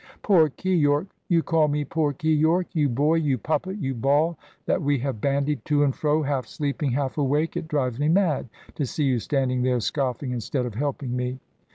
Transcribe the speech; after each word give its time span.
"Poor 0.23 0.49
Keyork? 0.49 1.05
You 1.27 1.43
call 1.43 1.67
me 1.67 1.85
poor 1.85 2.11
Keyork? 2.11 2.65
You 2.73 2.89
boy! 2.89 3.17
You 3.17 3.37
puppet! 3.37 3.77
You 3.77 3.93
ball, 3.93 4.35
that 4.65 4.81
we 4.81 4.97
have 4.97 5.21
bandied 5.21 5.63
to 5.65 5.83
and 5.83 5.95
fro, 5.95 6.23
half 6.23 6.47
sleeping, 6.47 6.89
half 6.93 7.19
awake! 7.19 7.55
It 7.55 7.67
drives 7.67 7.99
me 7.99 8.07
mad 8.09 8.49
to 8.73 8.87
see 8.87 9.03
you 9.03 9.19
standing 9.19 9.61
there, 9.61 9.79
scoffing 9.79 10.31
instead 10.31 10.65
of 10.65 10.73
helping 10.73 11.15
me!" 11.15 11.39